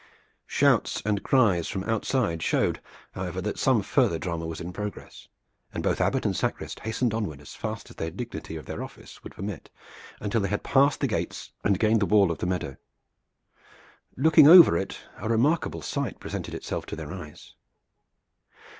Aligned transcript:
Shouts 0.47 1.03
and 1.05 1.21
cries 1.21 1.67
from 1.67 1.83
outside 1.83 2.41
showed, 2.41 2.81
however, 3.11 3.39
that 3.39 3.59
some 3.59 3.83
further 3.83 4.17
drama 4.17 4.47
was 4.47 4.59
in 4.59 4.73
progress, 4.73 5.27
and 5.71 5.83
both 5.83 6.01
Abbot 6.01 6.25
and 6.25 6.35
sacrist 6.35 6.79
hastened 6.79 7.13
onward 7.13 7.39
as 7.39 7.53
fast 7.53 7.91
as 7.91 7.97
the 7.97 8.09
dignity 8.09 8.55
of 8.55 8.65
their 8.65 8.81
office 8.81 9.23
would 9.23 9.35
permit, 9.35 9.69
until 10.19 10.41
they 10.41 10.49
had 10.49 10.63
passed 10.63 11.01
the 11.01 11.07
gates 11.07 11.51
and 11.63 11.77
gained 11.79 11.99
the 11.99 12.07
wall 12.07 12.31
of 12.31 12.39
the 12.39 12.47
meadow. 12.47 12.77
Looking 14.17 14.47
over 14.47 14.75
it, 14.75 15.01
a 15.17 15.29
remarkable 15.29 15.83
sight 15.83 16.19
presented 16.19 16.55
itself 16.55 16.87
to 16.87 16.95
their 16.95 17.13
eyes. 17.13 17.53